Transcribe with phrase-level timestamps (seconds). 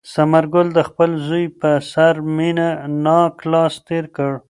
[0.13, 2.69] ثمر ګل د خپل زوی په سر مینه
[3.05, 4.31] ناک لاس تېر کړ.